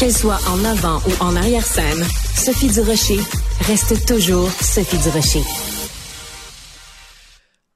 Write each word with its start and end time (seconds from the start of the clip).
Qu'elle 0.00 0.16
soit 0.16 0.40
en 0.48 0.64
avant 0.64 0.96
ou 1.06 1.22
en 1.22 1.36
arrière-scène, 1.36 2.06
Sophie 2.34 2.68
Durocher 2.68 3.20
reste 3.66 4.06
toujours 4.06 4.50
Sophie 4.62 4.96
Durocher. 4.96 5.42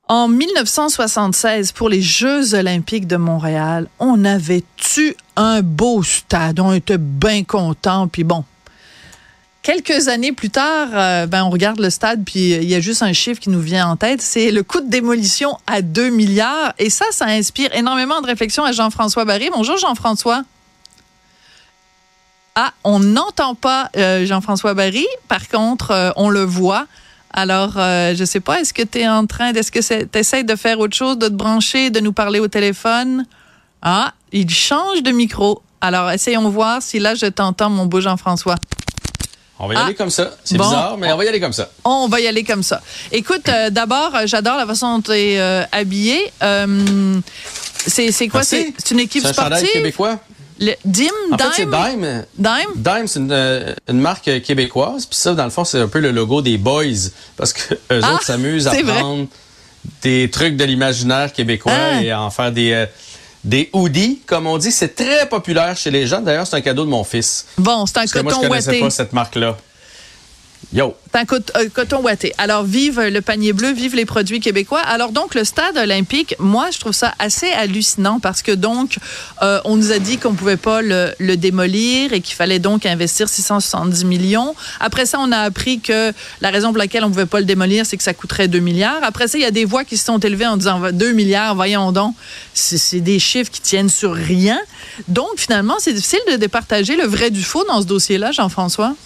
En 0.09 0.29
1976, 0.29 1.73
pour 1.73 1.91
les 1.91 2.01
Jeux 2.01 2.55
olympiques 2.55 3.07
de 3.07 3.17
Montréal, 3.17 3.89
on 3.99 4.25
avait 4.25 4.65
tu 4.77 5.15
un 5.37 5.61
beau 5.61 6.03
stade. 6.03 6.61
On 6.61 6.73
était 6.73 6.97
bien 6.97 7.45
contents. 7.45 8.09
Puis 8.09 8.25
bon, 8.25 8.45
quelques 9.63 10.09
années 10.09 10.33
plus 10.33 10.49
tard, 10.49 10.89
euh, 10.95 11.27
ben 11.27 11.45
on 11.45 11.51
regarde 11.51 11.79
le 11.79 11.91
stade, 11.91 12.25
puis 12.25 12.53
il 12.55 12.65
y 12.65 12.75
a 12.75 12.81
juste 12.81 13.03
un 13.03 13.13
chiffre 13.13 13.39
qui 13.39 13.51
nous 13.51 13.61
vient 13.61 13.87
en 13.87 13.97
tête, 13.97 14.23
c'est 14.23 14.51
le 14.51 14.63
coût 14.63 14.81
de 14.81 14.89
démolition 14.89 15.59
à 15.67 15.83
2 15.83 16.09
milliards. 16.09 16.73
Et 16.79 16.89
ça, 16.89 17.05
ça 17.11 17.27
inspire 17.27 17.69
énormément 17.75 18.23
de 18.23 18.27
réflexion 18.27 18.65
à 18.65 18.73
Jean-François 18.73 19.27
Barry. 19.27 19.51
Bonjour 19.53 19.77
Jean-François. 19.77 20.43
Ah, 22.57 22.73
on 22.85 23.01
n'entend 23.01 23.57
pas 23.57 23.91
euh, 23.97 24.25
Jean-François 24.25 24.75
Barry. 24.75 25.07
Par 25.29 25.49
contre, 25.49 25.91
euh, 25.91 26.11
on 26.17 26.29
le 26.29 26.45
voit. 26.45 26.87
Alors, 27.33 27.73
euh, 27.77 28.15
je 28.15 28.25
sais 28.25 28.39
pas, 28.39 28.61
est-ce 28.61 28.73
que 28.73 28.83
tu 28.83 29.01
es 29.01 29.09
en 29.09 29.27
train, 29.27 29.53
est-ce 29.53 29.73
que 29.73 29.81
tu 29.81 30.19
essaies 30.19 30.45
de 30.45 30.55
faire 30.55 30.79
autre 30.79 30.97
chose, 30.97 31.19
de 31.19 31.27
te 31.27 31.33
brancher, 31.33 31.91
de 31.91 31.99
nous 31.99 32.13
parler 32.13 32.39
au 32.39 32.47
téléphone? 32.47 33.27
Ah, 33.83 34.13
il 34.31 34.49
change 34.51 35.03
de 35.03 35.11
micro. 35.11 35.63
Alors, 35.81 36.13
essayons 36.13 36.49
voir 36.49 36.81
si 36.81 37.01
là, 37.01 37.17
je 37.17 37.27
t'entends, 37.27 37.71
mon 37.71 37.87
beau 37.87 38.01
Jean-François. 38.01 38.55
On 39.59 39.67
va 39.67 39.75
y 39.75 39.77
aller 39.77 39.95
comme 39.95 40.11
ça. 40.11 40.31
C'est 40.45 40.57
bizarre, 40.57 40.97
mais 40.97 41.13
on 41.13 41.17
va 41.17 41.25
y 41.25 41.29
aller 41.29 41.41
comme 41.41 41.53
ça. 41.53 41.71
On 41.85 42.07
va 42.07 42.21
y 42.21 42.29
aller 42.29 42.45
comme 42.45 42.63
ça. 42.63 42.81
Écoute, 43.11 43.51
d'abord, 43.71 44.13
j'adore 44.27 44.57
la 44.57 44.67
façon 44.67 44.97
dont 44.97 45.03
tu 45.03 45.13
es 45.13 45.67
habillé. 45.73 46.33
c'est 47.87 48.29
quoi? 48.29 48.45
C'est 48.45 48.75
une 48.93 49.01
équipe 49.01 49.27
sportive? 49.27 49.69
québécois? 49.73 50.21
Le 50.61 50.73
Dim, 50.85 51.07
en 51.33 51.39
fait, 51.39 51.45
c'est 51.57 51.71
Dime? 51.71 52.25
Dime? 52.39 52.71
Dime, 52.77 53.07
c'est 53.07 53.19
une, 53.19 53.33
euh, 53.33 53.75
une, 53.89 54.01
marque 54.01 54.43
québécoise. 54.43 55.07
Puis 55.07 55.19
ça, 55.19 55.35
dans 55.35 55.45
le 55.45 55.51
fond, 55.51 55.65
c'est 55.65 55.81
un 55.81 55.89
peu 55.89 55.99
le 55.99 56.13
logo 56.13 56.43
des 56.43 56.59
Boys. 56.59 57.11
Parce 57.37 57.53
que 57.53 57.75
eux 57.93 58.01
ah, 58.03 58.15
autres 58.15 58.25
s'amusent 58.25 58.69
à 58.69 58.75
prendre 58.75 59.27
des 60.03 60.31
trucs 60.31 60.57
de 60.57 60.65
l'imaginaire 60.65 61.33
québécois 61.33 61.73
ah. 61.75 62.03
et 62.03 62.11
à 62.11 62.23
en 62.23 62.31
faire 62.31 62.53
des, 62.53 62.73
euh, 62.73 62.87
des 63.43 63.69
hoodies, 63.73 64.21
comme 64.27 64.47
on 64.47 64.59
dit. 64.59 64.71
C'est 64.71 64.95
très 64.95 65.29
populaire 65.29 65.77
chez 65.77 65.91
les 65.91 66.07
jeunes. 66.07 66.25
D'ailleurs, 66.25 66.47
c'est 66.47 66.57
un 66.57 66.61
cadeau 66.61 66.85
de 66.85 66.91
mon 66.91 67.05
fils. 67.05 67.47
Bon, 67.59 67.85
c'est 67.87 67.99
un 67.99 68.07
coton 68.07 68.25
moi, 68.25 68.43
je 68.43 68.49
connaissais 68.49 68.81
pas 68.81 68.91
cette 68.91 69.13
marque-là. 69.13 69.57
Yo. 70.75 70.97
C'est 71.13 71.21
un 71.21 71.37
euh, 71.57 71.69
coton 71.73 72.03
ouaté. 72.03 72.35
Alors, 72.37 72.65
vive 72.65 73.01
le 73.01 73.21
panier 73.21 73.53
bleu, 73.53 73.71
vive 73.71 73.95
les 73.95 74.05
produits 74.05 74.41
québécois. 74.41 74.81
Alors, 74.81 75.13
donc, 75.13 75.37
le 75.37 75.45
stade 75.45 75.77
olympique, 75.77 76.35
moi, 76.41 76.71
je 76.73 76.81
trouve 76.81 76.93
ça 76.93 77.15
assez 77.21 77.47
hallucinant 77.53 78.19
parce 78.19 78.43
que, 78.43 78.51
donc, 78.51 78.99
euh, 79.41 79.61
on 79.65 79.77
nous 79.77 79.93
a 79.93 80.01
dit 80.01 80.19
qu'on 80.19 80.35
pouvait 80.35 80.57
pas 80.57 80.83
le, 80.83 81.37
démolir 81.37 82.13
et 82.13 82.21
qu'il 82.21 82.35
fallait 82.35 82.59
donc 82.59 82.87
investir 82.87 83.29
670 83.29 84.05
millions. 84.05 84.57
Après 84.81 85.07
ça, 85.07 85.19
on 85.21 85.31
a 85.31 85.39
appris 85.39 85.79
que 85.79 86.13
la 86.41 86.51
raison 86.51 86.71
pour 86.71 86.79
laquelle 86.79 87.05
on 87.05 87.11
pouvait 87.11 87.27
pas 87.27 87.39
le 87.39 87.47
démolir, 87.47 87.87
c'est 87.87 87.97
que 87.97 88.03
ça 88.03 88.13
coûterait 88.13 88.49
2 88.49 88.59
milliards. 88.59 89.05
Après 89.05 89.29
ça, 89.29 89.39
il 89.39 89.43
y 89.43 89.47
a 89.47 89.53
des 89.53 89.65
voix 89.65 89.85
qui 89.85 89.97
se 89.97 90.05
sont 90.05 90.19
élevées 90.19 90.49
en 90.49 90.57
disant 90.57 90.81
2 90.91 91.13
milliards, 91.13 91.55
voyons 91.55 91.93
donc. 91.93 92.17
C'est 92.53 93.01
des 93.01 93.21
chiffres 93.21 93.53
qui 93.53 93.61
tiennent 93.61 93.89
sur 93.89 94.13
rien. 94.13 94.59
Donc, 95.07 95.37
finalement, 95.37 95.77
c'est 95.79 95.93
difficile 95.93 96.19
de 96.33 96.37
départager 96.37 96.97
le 96.97 97.05
vrai 97.05 97.31
du 97.31 97.45
faux 97.45 97.65
dans 97.65 97.81
ce 97.81 97.87
dossier-là, 97.87 98.33
Jean-François. 98.33 98.97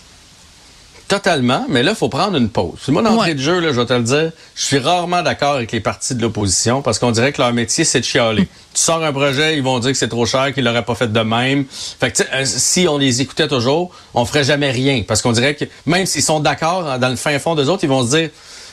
Totalement, 1.09 1.65
mais 1.71 1.83
là, 1.83 1.93
il 1.93 1.97
faut 1.97 2.11
prendre 2.11 2.37
une 2.37 2.51
pause. 2.51 2.87
Moi, 2.89 3.01
d'entrée 3.01 3.35
de 3.35 3.41
jeu, 3.41 3.61
là, 3.61 3.73
je 3.73 3.81
vais 3.81 3.87
te 3.87 3.95
le 3.95 4.03
dire, 4.03 4.31
je 4.55 4.63
suis 4.63 4.79
rarement 4.79 5.23
d'accord 5.23 5.55
avec 5.55 5.73
les 5.73 5.81
partis 5.81 6.15
de 6.15 6.21
l'opposition 6.21 6.83
parce 6.83 6.99
qu'on 6.99 7.13
dirait 7.13 7.33
que 7.33 7.41
leur 7.41 7.55
métier, 7.55 7.85
c'est 7.85 8.01
de 8.01 8.05
chialer. 8.05 8.47
tu 8.75 8.83
sors 8.83 9.03
un 9.03 9.11
projet, 9.11 9.57
ils 9.57 9.63
vont 9.63 9.79
dire 9.79 9.93
que 9.93 9.97
c'est 9.97 10.09
trop 10.09 10.27
cher, 10.27 10.53
qu'ils 10.53 10.65
l'auraient 10.65 10.85
pas 10.85 10.95
fait 10.95 11.11
de 11.11 11.21
même. 11.21 11.65
Fait 11.71 12.13
que, 12.13 12.23
euh, 12.35 12.45
si 12.45 12.87
on 12.89 12.99
les 12.99 13.23
écoutait 13.23 13.49
toujours, 13.49 13.91
on 14.13 14.27
ferait 14.27 14.45
jamais 14.45 14.71
rien 14.71 15.03
parce 15.09 15.23
qu'on 15.23 15.33
dirait 15.33 15.55
que 15.55 15.65
même 15.87 16.05
s'ils 16.05 16.23
sont 16.23 16.41
d'accord 16.41 16.99
dans 16.99 17.09
le 17.09 17.17
fin 17.17 17.39
fond 17.39 17.55
des 17.55 17.71
autres, 17.71 17.85
ils 17.85 17.91
vont 17.91 18.05
se 18.05 18.15
dire 18.15 18.31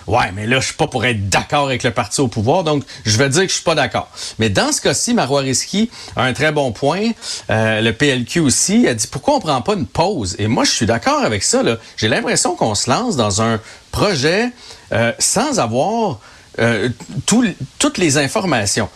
Ouais, 0.08 0.32
mais 0.34 0.46
là, 0.46 0.60
je 0.60 0.68
suis 0.68 0.76
pas 0.76 0.88
pour 0.88 1.04
être 1.06 1.30
d'accord 1.30 1.66
avec 1.66 1.84
le 1.84 1.92
parti 1.92 2.22
au 2.22 2.28
pouvoir, 2.28 2.64
donc 2.64 2.84
je 3.06 3.18
vais 3.18 3.28
dire 3.30 3.42
que 3.42 3.48
je 3.48 3.56
suis 3.56 3.64
pas 3.64 3.74
d'accord. 3.74 4.10
Mais 4.38 4.50
dans 4.50 4.72
ce 4.72 4.80
cas-ci, 4.82 5.14
Marois 5.14 5.42
Risky 5.42 5.90
a 6.16 6.24
un 6.24 6.34
très 6.34 6.52
bon 6.52 6.72
point. 6.72 7.12
Euh, 7.50 7.82
le 7.82 7.92
PLQ 7.92 8.40
aussi 8.40 8.88
a 8.88 8.94
dit 8.94 9.08
pourquoi 9.08 9.36
on 9.36 9.40
prend 9.40 9.62
pas 9.62 9.74
une 9.74 9.88
pause? 9.88 10.36
Et 10.38 10.48
moi, 10.48 10.64
je 10.64 10.72
suis 10.72 10.86
d'accord 10.86 11.24
avec 11.24 11.44
ça. 11.44 11.64
J'ai 11.98 12.08
l'impression 12.08 12.56
qu'on 12.56 12.76
se 12.76 12.90
lance 12.90 13.16
dans 13.16 13.42
un 13.42 13.60
projet 13.92 14.52
euh, 14.92 15.12
sans 15.18 15.60
avoir 15.60 16.20
euh, 16.60 16.90
toutes 17.26 17.98
les 17.98 18.18
informations. 18.18 18.90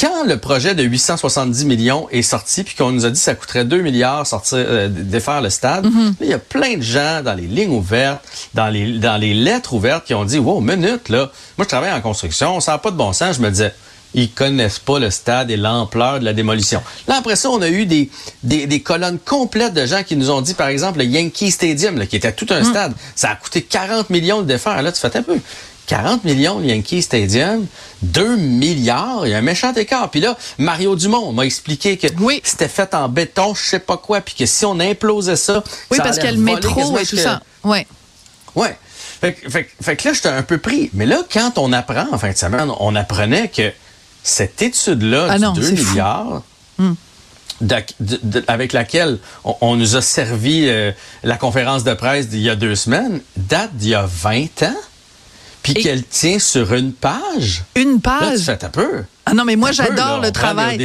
Quand 0.00 0.24
le 0.24 0.36
projet 0.38 0.74
de 0.74 0.82
870 0.82 1.64
millions 1.64 2.08
est 2.10 2.22
sorti, 2.22 2.62
puis 2.62 2.74
qu'on 2.76 2.92
nous 2.92 3.04
a 3.04 3.10
dit 3.10 3.18
que 3.18 3.24
ça 3.24 3.34
coûterait 3.34 3.64
2 3.64 3.80
milliards 3.80 4.26
sortir, 4.26 4.58
euh, 4.58 4.88
défaire 4.88 5.42
le 5.42 5.50
stade, 5.50 5.86
mhm. 5.86 6.14
il 6.20 6.28
y 6.28 6.32
a 6.32 6.38
plein 6.38 6.76
de 6.76 6.82
gens 6.82 7.22
dans 7.22 7.34
les 7.34 7.46
lignes 7.46 7.72
ouvertes, 7.72 8.24
dans 8.54 8.68
les, 8.68 8.98
dans 8.98 9.16
les 9.16 9.34
lettres 9.34 9.72
ouvertes 9.74 10.06
qui 10.06 10.14
ont 10.14 10.24
dit, 10.24 10.38
wow, 10.38 10.60
minute, 10.60 11.08
là, 11.08 11.30
moi 11.58 11.64
je 11.64 11.68
travaille 11.68 11.92
en 11.92 12.00
construction, 12.00 12.60
ça 12.60 12.72
n'a 12.72 12.78
pas 12.78 12.90
de 12.90 12.96
bon 12.96 13.12
sens. 13.12 13.36
Je 13.36 13.42
me 13.42 13.50
disais, 13.50 13.74
ils 14.14 14.30
connaissent 14.30 14.78
pas 14.78 14.98
le 14.98 15.10
stade 15.10 15.50
et 15.50 15.56
l'ampleur 15.56 16.20
de 16.20 16.24
la 16.24 16.32
démolition. 16.32 16.82
Là, 17.06 17.16
après 17.18 17.36
ça, 17.36 17.50
on 17.50 17.62
a 17.62 17.68
eu 17.68 17.86
des, 17.86 18.10
des, 18.42 18.66
des, 18.66 18.80
colonnes 18.80 19.18
complètes 19.18 19.74
de 19.74 19.86
gens 19.86 20.02
qui 20.02 20.16
nous 20.16 20.30
ont 20.30 20.40
dit, 20.40 20.54
par 20.54 20.68
exemple, 20.68 20.98
le 20.98 21.04
Yankee 21.04 21.50
Stadium, 21.50 21.98
là, 21.98 22.06
qui 22.06 22.16
était 22.16 22.32
tout 22.32 22.46
un 22.50 22.60
mhm. 22.60 22.70
stade, 22.70 22.92
ça 23.14 23.30
a 23.30 23.36
coûté 23.36 23.62
40 23.62 24.10
millions 24.10 24.42
de 24.42 24.46
défaire. 24.46 24.82
Là, 24.82 24.92
tu 24.92 25.00
fais 25.00 25.16
un 25.16 25.22
peu. 25.22 25.38
40 25.90 26.22
millions 26.22 26.62
Yankee 26.62 27.02
Stadium, 27.02 27.66
2 28.02 28.36
milliards, 28.36 29.26
il 29.26 29.30
y 29.30 29.34
a 29.34 29.38
un 29.38 29.42
méchant 29.42 29.74
écart. 29.74 30.08
Puis 30.08 30.20
là, 30.20 30.36
Mario 30.56 30.94
Dumont 30.94 31.32
m'a 31.32 31.44
expliqué 31.44 31.96
que 31.96 32.06
c'était 32.44 32.68
fait 32.68 32.94
en 32.94 33.08
béton, 33.08 33.56
je 33.56 33.62
sais 33.62 33.80
pas 33.80 33.96
quoi, 33.96 34.20
puis 34.20 34.36
que 34.36 34.46
si 34.46 34.64
on 34.64 34.78
implosait 34.78 35.34
ça, 35.34 35.64
oui, 35.90 35.98
parce 35.98 36.18
qu'il 36.18 36.26
y 36.26 36.28
a 36.28 36.32
le 36.32 36.38
métro 36.38 36.96
et 36.96 37.04
tout 37.04 37.16
ça. 37.16 37.42
Oui. 37.64 37.84
Ouais. 38.54 38.78
Fait, 39.20 39.36
fait, 39.82 39.96
que 39.96 40.08
là, 40.08 40.14
j'étais 40.14 40.28
un 40.28 40.44
peu 40.44 40.58
pris. 40.58 40.90
Mais 40.94 41.06
là, 41.06 41.22
quand 41.30 41.58
on 41.58 41.72
apprend, 41.72 42.06
en 42.12 42.18
fin 42.18 42.30
de 42.30 42.36
semaine, 42.36 42.70
on 42.78 42.94
apprenait 42.94 43.48
que 43.48 43.72
cette 44.22 44.62
étude-là 44.62 45.26
ah 45.28 45.38
de 45.40 45.60
2 45.60 45.70
milliards, 45.72 46.42
hmm. 46.78 46.92
avec 48.46 48.72
laquelle 48.72 49.18
on, 49.42 49.74
nous 49.74 49.96
a 49.96 50.02
servi 50.02 50.68
euh, 50.68 50.92
la 51.24 51.36
conférence 51.36 51.82
de 51.82 51.94
presse 51.94 52.28
d'il 52.28 52.42
y 52.42 52.48
a 52.48 52.54
deux 52.54 52.76
semaines, 52.76 53.20
date 53.36 53.74
d'il 53.74 53.90
y 53.90 53.94
a 53.96 54.06
20 54.06 54.62
ans 54.62 54.76
puis 55.62 55.74
qu'elle 55.74 56.04
tient 56.04 56.38
sur 56.38 56.72
une 56.74 56.92
page? 56.92 57.64
Une 57.74 58.00
page. 58.00 58.46
Là, 58.46 58.56
tu 58.56 58.64
un 58.64 58.68
peu. 58.68 59.04
Ah 59.26 59.34
non, 59.34 59.44
mais 59.44 59.56
moi, 59.56 59.70
j'adore 59.70 60.20
le 60.20 60.32
travail. 60.32 60.78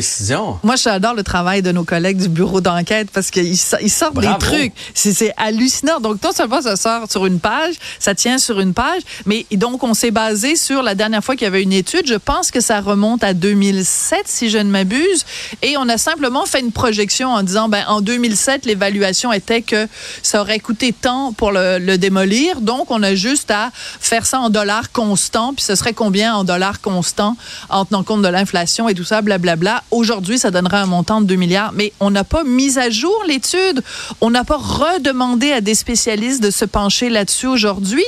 Moi, 0.64 0.76
j'adore 0.76 1.14
le 1.14 1.24
travail 1.24 1.62
de 1.62 1.72
nos 1.72 1.84
collègues 1.84 2.18
du 2.18 2.30
bureau 2.30 2.62
d'enquête 2.62 3.10
parce 3.12 3.32
qu'ils 3.32 3.58
sortent 3.58 4.20
des 4.20 4.28
trucs. 4.40 4.74
C'est 4.94 5.34
hallucinant. 5.38 6.00
Donc, 6.00 6.22
non 6.22 6.32
seulement 6.32 6.62
ça 6.62 6.76
sort 6.76 7.10
sur 7.10 7.26
une 7.26 7.40
page, 7.40 7.76
ça 7.98 8.14
tient 8.14 8.38
sur 8.38 8.60
une 8.60 8.74
page, 8.74 9.02
mais 9.26 9.46
donc, 9.54 9.84
on 9.84 9.94
s'est 9.94 10.12
basé 10.12 10.56
sur 10.56 10.84
la 10.84 10.96
dernière 10.96 11.24
fois 11.24 11.36
qu'il 11.36 11.46
y 11.46 11.48
avait 11.48 11.64
une 11.64 11.74
étude. 11.74 12.08
Je 12.08 12.16
pense 12.16 12.52
que 12.52 12.60
ça 12.60 12.82
remonte 12.82 13.24
à 13.24 13.34
2007, 13.34 14.24
si 14.26 14.50
je 14.50 14.58
ne 14.58 14.70
m'abuse. 14.70 15.26
Et 15.62 15.78
on 15.78 15.88
a 15.88 15.98
simplement 15.98 16.46
fait 16.46 16.60
une 16.60 16.72
projection 16.72 17.30
en 17.30 17.42
disant, 17.42 17.70
ben, 17.70 17.86
en 17.88 18.02
2007, 18.02 18.66
l'évaluation 18.66 19.32
était 19.32 19.62
que 19.62 19.88
ça 20.22 20.42
aurait 20.42 20.60
coûté 20.60 20.94
tant 20.94 21.32
pour 21.34 21.52
le, 21.52 21.80
le 21.80 21.98
démolir. 21.98 22.62
Donc, 22.62 22.92
on 22.92 23.02
a 23.02 23.16
juste 23.16 23.50
à 23.50 23.72
faire 23.74 24.26
ça 24.26 24.40
en 24.40 24.50
dollars 24.50 24.92
constants. 24.92 25.54
Puis, 25.54 25.64
ce 25.64 25.76
serait 25.76 25.94
combien 25.94 26.36
en 26.36 26.44
dollars 26.44 26.82
constants 26.82 27.38
en 27.70 27.86
tenant 27.86 28.04
compte 28.04 28.22
de 28.22 28.25
l'inflation 28.32 28.90
et 28.90 28.94
tout 28.94 29.04
ça, 29.04 29.22
blablabla. 29.22 29.84
Aujourd'hui, 29.92 30.38
ça 30.38 30.52
donnerait 30.52 30.78
un 30.78 30.86
montant 30.86 31.22
de 31.22 31.26
2 31.26 31.36
milliards, 31.36 31.72
mais 31.74 31.94
on 32.00 32.12
n'a 32.12 32.24
pas 32.24 32.44
mis 32.44 32.78
à 32.78 32.90
jour 32.90 33.16
l'étude. 33.28 33.84
On 34.22 34.30
n'a 34.30 34.44
pas 34.44 34.58
redemandé 34.58 35.52
à 35.52 35.62
des 35.62 35.76
spécialistes 35.76 36.42
de 36.42 36.52
se 36.52 36.66
pencher 36.66 37.10
là-dessus 37.10 37.48
aujourd'hui. 37.48 38.04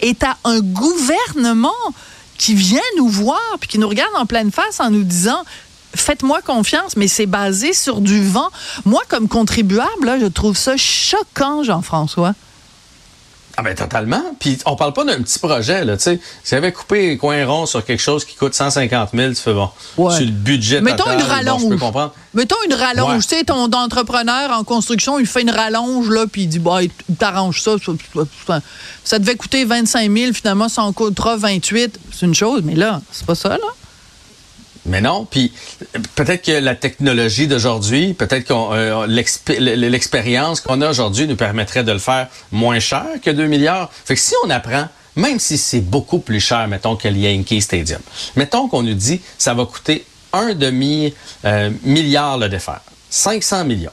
Et 0.00 0.16
as 0.22 0.36
un 0.44 0.60
gouvernement 0.60 1.70
qui 2.38 2.54
vient 2.54 2.80
nous 2.96 3.08
voir 3.08 3.40
puis 3.60 3.68
qui 3.68 3.78
nous 3.78 3.88
regarde 3.88 4.14
en 4.16 4.26
pleine 4.26 4.50
face 4.50 4.80
en 4.80 4.90
nous 4.90 5.04
disant 5.04 5.44
faites-moi 5.94 6.40
confiance, 6.42 6.96
mais 6.96 7.08
c'est 7.08 7.26
basé 7.26 7.72
sur 7.72 8.00
du 8.00 8.22
vent. 8.24 8.48
Moi, 8.84 9.02
comme 9.08 9.28
contribuable, 9.28 10.18
je 10.20 10.26
trouve 10.26 10.56
ça 10.56 10.76
choquant, 10.76 11.62
Jean-François. 11.62 12.34
Ah 13.56 13.62
ben 13.62 13.74
totalement. 13.74 14.22
Puis 14.40 14.58
on 14.64 14.76
parle 14.76 14.92
pas 14.94 15.04
d'un 15.04 15.20
petit 15.22 15.38
projet 15.38 15.84
là, 15.84 15.96
tu 15.96 16.04
sais. 16.04 16.20
Si 16.42 16.54
avait 16.54 16.72
coupé 16.72 17.08
les 17.08 17.16
coins 17.18 17.44
ronds 17.46 17.66
sur 17.66 17.84
quelque 17.84 18.00
chose 18.00 18.24
qui 18.24 18.34
coûte 18.34 18.54
150 18.54 19.10
000, 19.14 19.30
tu 19.30 19.34
fais 19.36 19.52
bon. 19.52 19.68
Ouais. 19.98 20.16
Sur 20.16 20.24
le 20.24 20.32
budget 20.32 20.80
Mettons 20.80 21.04
total, 21.04 21.20
une 21.20 21.26
rallonge. 21.26 21.62
je 21.62 21.68
peux 21.68 21.76
comprendre. 21.76 22.14
Mettons 22.34 22.56
une 22.66 22.74
rallonge. 22.74 23.26
Tu 23.26 23.36
sais, 23.36 23.44
ton 23.44 23.70
entrepreneur 23.70 24.50
en 24.52 24.64
construction, 24.64 25.18
il 25.18 25.26
fait 25.26 25.42
une 25.42 25.50
rallonge 25.50 26.08
là, 26.08 26.26
puis 26.30 26.42
il 26.42 26.48
dit 26.48 26.58
bah, 26.58 26.82
il 26.82 26.90
t'arrange 27.16 27.60
ça, 27.60 27.72
ça. 29.04 29.18
devait 29.18 29.36
coûter 29.36 29.64
25 29.64 30.10
000, 30.10 30.32
finalement 30.32 30.68
ça 30.68 30.82
en 30.82 30.92
coûtera 30.92 31.36
28. 31.36 31.98
C'est 32.10 32.26
une 32.26 32.34
chose, 32.34 32.62
mais 32.64 32.74
là, 32.74 33.02
c'est 33.10 33.26
pas 33.26 33.34
ça 33.34 33.50
là. 33.50 33.58
Mais 34.84 35.00
non, 35.00 35.24
puis 35.24 35.52
peut-être 36.16 36.44
que 36.44 36.52
la 36.52 36.74
technologie 36.74 37.46
d'aujourd'hui, 37.46 38.14
peut-être 38.14 38.44
que 38.44 38.52
euh, 38.52 39.06
l'expérience 39.76 40.60
qu'on 40.60 40.80
a 40.80 40.90
aujourd'hui 40.90 41.28
nous 41.28 41.36
permettrait 41.36 41.84
de 41.84 41.92
le 41.92 42.00
faire 42.00 42.28
moins 42.50 42.80
cher 42.80 43.06
que 43.22 43.30
2 43.30 43.46
milliards. 43.46 43.90
Fait 44.04 44.14
que 44.14 44.20
si 44.20 44.34
on 44.44 44.50
apprend, 44.50 44.88
même 45.14 45.38
si 45.38 45.56
c'est 45.56 45.80
beaucoup 45.80 46.18
plus 46.18 46.40
cher, 46.40 46.66
mettons, 46.66 46.96
que 46.96 47.06
le 47.06 47.16
Yankee 47.16 47.60
Stadium, 47.60 48.00
mettons 48.34 48.68
qu'on 48.68 48.82
nous 48.82 48.94
dit 48.94 49.20
ça 49.38 49.54
va 49.54 49.66
coûter 49.66 50.04
un 50.32 50.54
demi 50.54 51.14
euh, 51.44 51.70
milliard 51.84 52.38
le 52.38 52.48
défaire, 52.48 52.80
500 53.10 53.64
millions. 53.66 53.92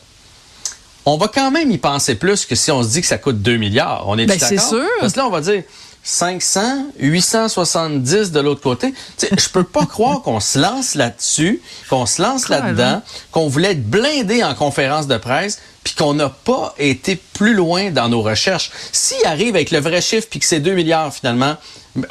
on 1.06 1.18
va 1.18 1.28
quand 1.28 1.52
même 1.52 1.70
y 1.70 1.78
penser 1.78 2.16
plus 2.16 2.46
que 2.46 2.56
si 2.56 2.72
on 2.72 2.82
se 2.82 2.90
dit 2.90 3.02
que 3.02 3.08
ça 3.08 3.18
coûte 3.20 3.44
2 3.44 3.58
milliards. 3.58 4.06
On 4.08 4.18
est 4.18 4.26
ben, 4.26 4.38
d'accord? 4.38 4.48
c'est 4.48 4.58
sûr. 4.58 4.88
Parce 5.02 5.14
que 5.14 5.20
là, 5.20 5.28
on 5.28 5.32
va 5.32 5.42
dire 5.42 5.64
500, 6.04 6.88
870 7.00 8.32
de 8.32 8.40
l'autre 8.40 8.62
côté. 8.62 8.94
Je 9.22 9.50
peux 9.50 9.64
pas 9.64 9.86
croire 9.90 10.22
qu'on 10.22 10.40
se 10.40 10.58
lance 10.58 10.96
là-dessus, 10.96 11.62
qu'on 11.90 12.06
se 12.06 12.22
lance 12.22 12.50
là-dedans, 12.50 13.02
qu'on 13.32 13.48
voulait 13.48 13.72
être 13.72 13.88
blindé 13.88 14.44
en 14.44 14.56
conférence 14.56 15.08
de 15.08 15.18
presse, 15.18 15.60
puis 15.84 15.96
qu'on 15.96 16.14
n'a 16.14 16.30
pas 16.30 16.74
été 16.78 17.16
plus 17.16 17.54
loin 17.54 17.92
dans 17.92 18.10
nos 18.10 18.22
recherches. 18.22 18.72
S'il 18.92 19.26
arrive 19.26 19.56
avec 19.56 19.72
le 19.72 19.80
vrai 19.80 20.02
chiffre, 20.02 20.28
puis 20.30 20.40
que 20.40 20.46
c'est 20.46 20.60
2 20.60 20.74
milliards 20.74 21.14
finalement, 21.14 21.56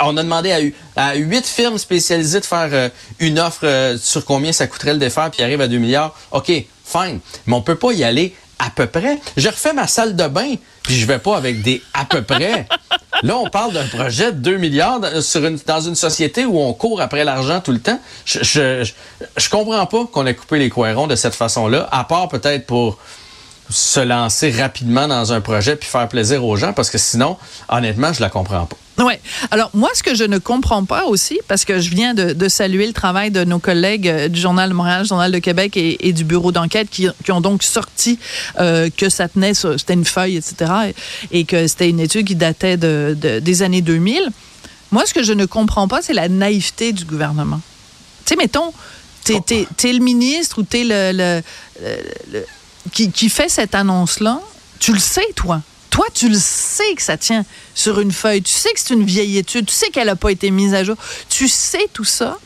on 0.01 0.17
a 0.17 0.23
demandé 0.23 0.75
à, 0.97 1.15
huit 1.15 1.47
firmes 1.47 1.79
spécialisées 1.79 2.41
de 2.41 2.45
faire 2.45 2.69
euh, 2.73 2.89
une 3.21 3.39
offre 3.39 3.65
euh, 3.65 3.97
sur 3.97 4.25
combien 4.25 4.53
ça 4.53 4.67
coûterait 4.67 4.93
le 4.93 4.99
défaire, 4.99 5.31
puis 5.31 5.43
arrive 5.43 5.61
à 5.61 5.69
2 5.69 5.79
milliards. 5.79 6.17
OK, 6.33 6.47
fine. 6.85 7.21
Mais 7.47 7.55
on 7.55 7.63
peut 7.63 7.77
pas 7.77 7.93
y 7.93 8.05
aller 8.05 8.35
à 8.59 8.71
peu 8.71 8.87
près. 8.87 9.19
Je 9.37 9.49
refais 9.49 9.73
ma 9.73 9.87
salle 9.87 10.17
de 10.17 10.27
bain, 10.27 10.55
puis 10.83 10.95
je 10.99 11.07
vais 11.07 11.19
pas 11.19 11.37
avec 11.37 11.63
des 11.63 11.83
à 11.95 12.05
peu 12.05 12.23
près. 12.23 12.67
Là, 13.23 13.37
on 13.37 13.49
parle 13.49 13.73
d'un 13.73 13.87
projet 13.87 14.33
de 14.33 14.39
2 14.39 14.57
milliards 14.59 15.01
dans 15.01 15.81
une 15.81 15.95
société 15.95 16.45
où 16.45 16.59
on 16.59 16.73
court 16.73 17.01
après 17.01 17.25
l'argent 17.25 17.61
tout 17.61 17.73
le 17.73 17.81
temps. 17.81 18.01
Je, 18.25 18.43
je, 18.43 18.91
je, 19.37 19.49
comprends 19.49 19.87
pas 19.87 20.07
qu'on 20.07 20.27
ait 20.27 20.35
coupé 20.35 20.59
les 20.59 20.69
coins 20.69 21.07
de 21.07 21.17
cette 21.17 21.35
façon-là, 21.35 21.89
à 21.91 22.05
part 22.05 22.29
peut-être 22.29 22.67
pour 22.67 22.99
se 23.71 24.01
lancer 24.01 24.51
rapidement 24.51 25.09
dans 25.09 25.33
un 25.33 25.41
projet 25.41 25.77
puis 25.77 25.89
faire 25.89 26.09
plaisir 26.09 26.45
aux 26.45 26.57
gens, 26.57 26.73
parce 26.73 26.91
que 26.91 26.99
sinon, 26.99 27.37
honnêtement, 27.69 28.13
je 28.13 28.21
la 28.21 28.31
comprends 28.31 28.67
pas. 28.67 28.77
Oui. 28.99 29.15
Alors, 29.53 29.71
moi, 29.75 29.91
ce 29.95 30.03
que 30.03 30.15
je 30.15 30.25
ne 30.25 30.39
comprends 30.39 30.85
pas 30.85 31.05
aussi, 31.05 31.39
parce 31.47 31.65
que 31.65 31.79
je 31.79 31.91
viens 31.91 32.15
de, 32.15 32.49
saluer 32.49 32.87
le 32.87 32.93
travail 32.93 33.31
de 33.31 33.45
nos 33.45 33.59
collègues 33.59 34.09
euh, 34.09 34.29
du 34.29 34.41
Journal 34.41 34.69
de 34.71 34.75
Montréal, 34.75 35.03
du 35.03 35.09
Journal 35.09 35.31
de 35.31 35.39
Québec 35.39 35.77
et, 35.77 36.13
du 36.13 36.25
Bureau 36.25 36.51
d'enquête 36.51 36.89
qui, 36.91 37.09
ont 37.31 37.41
donc 37.41 37.63
sorti 37.63 38.19
euh, 38.59 38.91
que 38.97 39.09
ça 39.09 39.29
tenait, 39.29 39.55
c'était 39.55 39.95
une 39.95 40.05
feuille, 40.05 40.37
etc., 40.37 40.73
et, 41.31 41.45
que 41.45 41.67
c'était 41.69 41.89
une 41.89 42.01
étude 42.01 42.27
qui 42.27 42.35
datait 42.35 42.77
de, 42.77 43.17
des 43.41 43.63
années 43.63 43.83
2000. 43.83 44.31
Moi, 44.91 45.05
ce 45.07 45.15
que 45.15 45.23
je 45.23 45.33
ne 45.33 45.47
comprends 45.47 45.87
pas, 45.87 46.03
c'est 46.03 46.15
la 46.15 46.29
naïveté 46.29 46.93
du 46.93 47.05
gouvernement. 47.05 47.61
Tu 48.25 48.31
sais, 48.31 48.37
mettons, 48.37 48.73
t'es 49.25 49.67
es, 49.85 49.93
le 49.93 50.01
ministre 50.01 50.59
ou 50.59 50.63
t'es 50.63 50.85
le, 50.85 51.13
le, 51.13 51.43
le, 52.33 52.45
qui, 52.89 53.29
fait 53.29 53.49
cette 53.49 53.75
annonce-là. 53.75 54.41
Tu 54.79 54.93
le 54.93 54.99
sais, 54.99 55.27
toi. 55.35 55.63
Toi, 55.91 56.07
tu 56.15 56.29
le 56.29 56.39
sais 56.39 56.95
que 56.95 57.03
ça 57.03 57.17
tient 57.17 57.45
sur 57.75 57.99
une 58.01 58.13
feuille. 58.13 58.43
Tu 58.43 58.53
sais 58.53 58.73
que 58.73 58.81
c'est 58.81 58.95
une 58.95 59.05
vieille 59.05 59.39
étude. 59.39 59.67
Tu 59.67 59.75
sais 59.75 59.89
qu'elle 59.91 60.07
n'a 60.07 60.17
pas 60.17 60.31
été 60.31 60.51
mise 60.51 60.75
à 60.75 60.85
jour. 60.85 60.97
Tu 61.29 61.49
sais 61.49 61.89
tout 61.93 62.05
ça. 62.05 62.39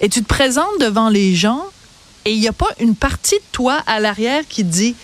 Et 0.00 0.08
tu 0.08 0.22
te 0.22 0.28
présentes 0.28 0.80
devant 0.80 1.08
les 1.08 1.34
gens 1.34 1.62
et 2.24 2.32
il 2.32 2.40
n'y 2.40 2.48
a 2.48 2.52
pas 2.52 2.68
une 2.80 2.94
partie 2.94 3.36
de 3.36 3.44
toi 3.52 3.82
à 3.86 4.00
l'arrière 4.00 4.42
qui 4.48 4.64
te 4.64 4.70
dit 4.70 4.94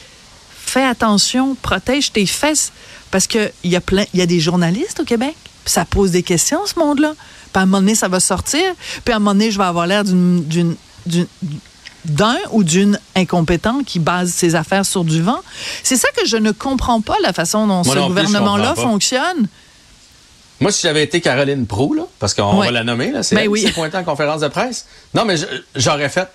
fais 0.51 0.85
attention, 0.85 1.55
protège 1.55 2.13
tes 2.13 2.27
fesses. 2.27 2.73
Parce 3.11 3.27
qu'il 3.27 3.53
y, 3.65 3.77
a 3.77 3.81
il 4.13 4.19
y 4.19 4.23
a 4.23 4.27
des 4.27 4.41
journalistes 4.41 5.01
au 5.01 5.05
Québec. 5.05 5.37
Ça 5.65 5.85
pose 5.85 6.11
des 6.11 6.23
questions, 6.23 6.67
ce 6.67 6.79
monde-là. 6.79 7.15
Puis 7.53 7.61
à 7.61 7.61
un 7.61 7.67
moment 7.67 7.81
donné, 7.81 7.95
ça 7.95 8.09
va 8.09 8.21
sortir. 8.21 8.75
Puis 9.05 9.13
à 9.13 9.17
un 9.17 9.19
moment 9.19 9.33
donné, 9.33 9.51
je 9.51 9.59
vais 9.59 9.65
avoir 9.65 9.87
l'air 9.87 10.05
d'une 10.05 10.77
d'un 12.07 12.39
ou 12.53 12.65
d'une 12.65 12.99
incompétente 13.15 13.85
qui 13.85 13.99
base 13.99 14.31
ses 14.31 14.55
affaires 14.55 14.87
sur 14.87 15.05
du 15.05 15.23
vent. 15.23 15.41
C'est 15.83 15.97
ça 15.97 16.09
que 16.17 16.27
je 16.27 16.37
ne 16.37 16.53
comprends 16.53 17.01
pas, 17.01 17.17
la 17.23 17.33
façon 17.33 17.67
dont 17.67 17.85
ce 17.85 17.99
gouvernement-là 17.99 18.75
fonctionne. 18.75 19.49
Moi, 20.61 20.73
si 20.73 20.83
j'avais 20.83 21.03
été 21.03 21.21
Caroline 21.21 21.67
Proux, 21.67 21.97
parce 22.19 22.33
qu'on 22.35 22.57
va 22.57 22.71
la 22.71 22.85
nommer, 22.85 23.13
c'est 23.23 23.37
ben 23.37 23.49
oui. 23.49 23.71
pointé 23.75 23.97
en 23.97 24.05
conférence 24.05 24.41
de 24.41 24.49
presse. 24.49 24.87
Non, 25.15 25.25
mais 25.25 25.37
j'aurais 25.75 26.09
fait 26.09 26.29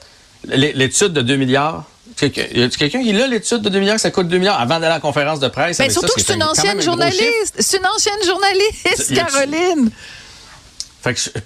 l'étude 0.45 1.13
de 1.13 1.21
2 1.21 1.35
milliards. 1.37 1.85
Y 2.21 2.25
a 2.25 2.69
quelqu'un 2.69 3.01
qui 3.01 3.09
a 3.19 3.27
l'étude 3.27 3.61
de 3.61 3.69
2 3.69 3.79
milliards, 3.79 3.99
ça 3.99 4.11
coûte 4.11 4.27
2 4.27 4.37
milliards 4.37 4.59
avant 4.59 4.75
d'aller 4.75 4.87
à 4.87 4.95
la 4.95 4.99
conférence 4.99 5.39
de 5.39 5.47
presse? 5.47 5.79
Ben, 5.79 5.89
surtout 5.89 6.13
que 6.13 6.21
c'est 6.21 6.35
une 6.35 6.43
ancienne 6.43 6.81
journaliste. 6.81 7.55
C'est 7.57 7.77
une 7.77 7.87
ancienne 7.87 8.23
journaliste, 8.25 9.13
Caroline. 9.15 9.89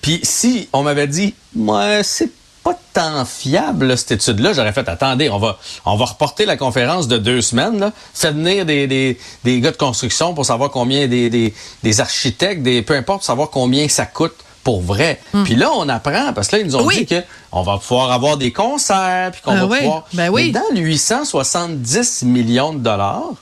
Puis 0.02 0.20
si 0.24 0.68
on 0.74 0.84
m'avait 0.84 1.08
dit, 1.08 1.34
moi, 1.56 2.04
c'est 2.04 2.30
pas 2.66 2.78
tant 2.94 3.26
fiable, 3.26 3.96
cette 3.96 4.14
étude-là. 4.14 4.52
J'aurais 4.54 4.74
fait, 4.74 4.90
attendez, 4.90 5.30
on 5.30 5.38
va, 5.38 5.60
on 5.86 5.96
va 5.98 6.06
reporter 6.06 6.48
la 6.48 6.58
conférence 6.58 7.08
de 7.08 7.20
deux 7.20 7.42
semaines, 7.42 7.80
là. 7.80 7.92
Fait 8.16 8.32
venir 8.32 8.66
des, 8.66 8.88
des, 8.88 9.20
des 9.44 9.62
gars 9.62 9.70
de 9.70 9.78
construction 9.78 10.34
pour 10.34 10.48
savoir 10.48 10.72
combien, 10.72 11.08
des, 11.08 11.30
des, 11.30 11.54
des 11.84 12.02
architectes, 12.02 12.64
des, 12.64 12.82
peu 12.82 12.96
importe, 12.96 13.20
pour 13.20 13.26
savoir 13.26 13.52
combien 13.52 13.88
ça 13.88 14.08
coûte 14.08 14.34
pour 14.64 14.82
vrai. 14.82 15.22
Hmm. 15.32 15.44
Puis 15.44 15.54
là, 15.54 15.70
on 15.76 15.88
apprend, 15.90 16.34
parce 16.34 16.48
que 16.48 16.56
là, 16.56 16.62
ils 16.64 16.66
nous 16.66 16.76
ont 16.76 16.88
dit 16.88 17.06
dit 17.06 17.22
qu'on 17.52 17.62
va 17.62 17.78
pouvoir 17.78 18.12
avoir 18.12 18.38
des 18.38 18.52
concerts, 18.52 19.30
puis 19.32 19.42
qu'on 19.44 19.52
ah 19.52 19.68
va 19.68 19.78
pouvoir... 19.78 20.08
Ben 20.14 20.30
oui. 20.30 20.52
Mais 20.52 20.60
dans 20.60 20.76
870 20.76 22.24
millions 22.24 22.74
de 22.74 22.80
dollars, 22.80 23.34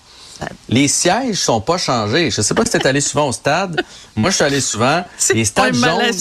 les 0.68 0.90
sièges 0.90 1.38
sont 1.38 1.62
pas 1.62 1.78
changés. 1.78 2.30
Je 2.30 2.42
sais 2.42 2.54
pas 2.54 2.66
si 2.66 2.72
tu 2.72 2.78
es 2.78 2.88
allé 2.88 3.00
souvent 3.00 3.30
au 3.30 3.32
stade. 3.32 3.82
Moi, 4.18 4.32
je 4.32 4.36
suis 4.36 4.44
allé 4.44 4.60
souvent. 4.60 5.02
Les 5.34 5.46
stades 5.46 5.76
jaunes 5.76 6.12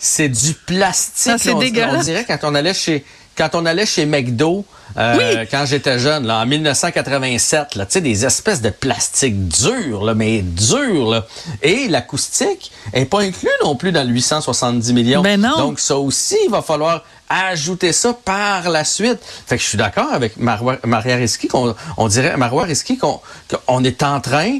c'est 0.00 0.28
du 0.28 0.54
plastique. 0.54 1.34
c'est 1.38 1.54
dégueulasse. 1.54 2.00
On 2.00 2.02
dirait 2.02 2.24
quand 2.26 2.38
on 2.42 2.54
allait 2.54 2.74
chez 2.74 3.04
quand 3.36 3.54
on 3.54 3.64
allait 3.64 3.86
chez 3.86 4.04
McDo, 4.04 4.66
euh, 4.98 5.46
quand 5.50 5.64
j'étais 5.64 5.98
jeune, 5.98 6.26
là, 6.26 6.40
en 6.40 6.46
1987, 6.46 7.74
là, 7.76 7.86
des 7.86 8.26
espèces 8.26 8.60
de 8.60 8.70
plastique 8.70 9.48
dur, 9.48 10.04
là, 10.04 10.14
mais 10.14 10.42
dur. 10.42 11.08
Là. 11.08 11.26
Et 11.62 11.88
l'acoustique 11.88 12.70
est 12.92 13.06
pas 13.06 13.20
inclus 13.20 13.48
non 13.62 13.76
plus 13.76 13.92
dans 13.92 14.06
le 14.06 14.12
870 14.12 14.92
millions. 14.92 15.22
Ben 15.22 15.40
non. 15.40 15.56
Donc 15.56 15.80
ça 15.80 15.96
aussi, 15.96 16.36
il 16.44 16.50
va 16.50 16.60
falloir 16.60 17.04
ajouter 17.30 17.92
ça 17.92 18.12
par 18.12 18.68
la 18.68 18.84
suite. 18.84 19.20
Fait 19.46 19.56
que 19.56 19.62
je 19.62 19.68
suis 19.68 19.78
d'accord 19.78 20.12
avec 20.12 20.34
Maria 20.36 21.16
Risky, 21.16 21.48
qu'on 21.48 21.74
on 21.96 22.08
dirait 22.08 22.36
Marois 22.36 22.64
Risky 22.64 22.98
qu'on 22.98 23.84
est 23.84 24.02
en 24.02 24.20
train 24.20 24.58